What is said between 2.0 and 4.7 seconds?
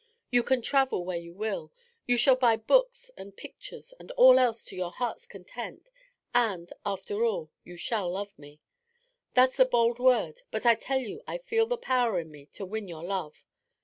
you shall buy books and pictures, and all else